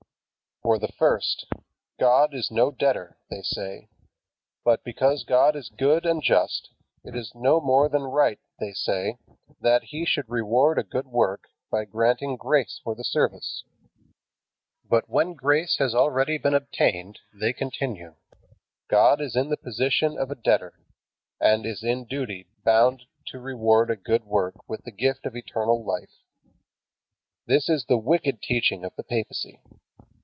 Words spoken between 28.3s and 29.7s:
teaching of the papacy.